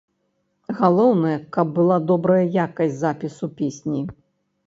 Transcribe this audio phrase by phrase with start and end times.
[0.79, 4.01] Галоўнае, каб была добрая якасць запісу песні.